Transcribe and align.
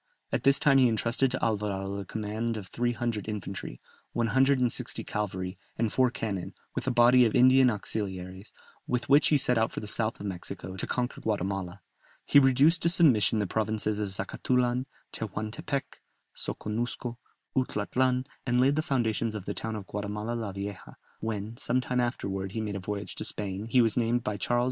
At 0.31 0.41
this 0.41 0.57
time 0.57 0.79
he 0.79 0.87
entrusted 0.89 1.29
to 1.29 1.45
Alvarado 1.45 1.95
the 1.97 2.05
command 2.05 2.57
of 2.57 2.65
three 2.69 2.93
hundred 2.93 3.29
infantry, 3.29 3.79
one 4.13 4.29
hundred 4.33 4.59
and 4.59 4.71
sixty 4.71 5.03
cavalry, 5.03 5.59
and 5.77 5.93
four 5.93 6.09
cannon, 6.09 6.55
with 6.73 6.87
a 6.87 6.89
body 6.91 7.23
of 7.23 7.35
Indian 7.35 7.69
auxiliaries, 7.69 8.51
with 8.87 9.09
which 9.09 9.27
he 9.27 9.37
set 9.37 9.59
out 9.59 9.71
for 9.71 9.79
the 9.79 9.87
south 9.87 10.19
of 10.19 10.25
Mexico, 10.25 10.75
to 10.75 10.87
conquer 10.87 11.21
Guatemala. 11.21 11.83
He 12.25 12.39
reduced 12.39 12.81
to 12.81 12.89
submission 12.89 13.37
the 13.37 13.45
provinces 13.45 13.99
of 13.99 14.09
Zacatulan, 14.09 14.87
Tehuantepec, 15.13 16.01
Soconusco, 16.35 17.17
Utlatlan, 17.55 18.25
and 18.43 18.59
laid 18.59 18.77
the 18.77 18.81
foundations 18.81 19.35
of 19.35 19.45
the 19.45 19.53
town 19.53 19.75
of 19.75 19.85
Guatemala 19.85 20.33
la 20.33 20.51
Vieja; 20.51 20.97
when, 21.19 21.55
some 21.57 21.79
time 21.79 21.99
afterwards 21.99 22.55
he 22.55 22.61
made 22.61 22.75
a 22.75 22.79
voyage 22.79 23.13
to 23.13 23.23
Spain, 23.23 23.67
he 23.67 23.81
was 23.83 23.95
named 23.95 24.23
by 24.23 24.35
Charles 24.35 24.59
V. 24.59 24.59